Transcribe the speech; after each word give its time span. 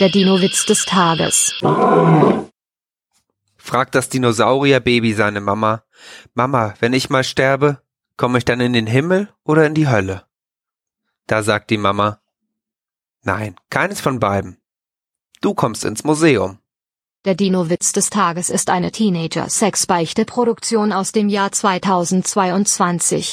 Der 0.00 0.08
Dino-Witz 0.08 0.66
des 0.66 0.86
Tages. 0.86 1.54
Fragt 3.56 3.94
das 3.94 4.08
Dinosaurierbaby 4.08 5.14
seine 5.14 5.40
Mama, 5.40 5.84
Mama, 6.34 6.74
wenn 6.80 6.92
ich 6.92 7.10
mal 7.10 7.22
sterbe, 7.22 7.80
komme 8.16 8.38
ich 8.38 8.44
dann 8.44 8.58
in 8.58 8.72
den 8.72 8.88
Himmel 8.88 9.32
oder 9.44 9.66
in 9.66 9.74
die 9.74 9.86
Hölle? 9.86 10.24
Da 11.28 11.44
sagt 11.44 11.70
die 11.70 11.78
Mama, 11.78 12.18
nein, 13.22 13.54
keines 13.70 14.00
von 14.00 14.18
beiden. 14.18 14.60
Du 15.40 15.54
kommst 15.54 15.84
ins 15.84 16.02
Museum. 16.02 16.58
Der 17.24 17.36
Dino-Witz 17.36 17.92
des 17.92 18.10
Tages 18.10 18.50
ist 18.50 18.70
eine 18.70 18.90
Teenager-Sex-Beichte-Produktion 18.90 20.92
aus 20.92 21.12
dem 21.12 21.28
Jahr 21.28 21.52
2022. 21.52 23.32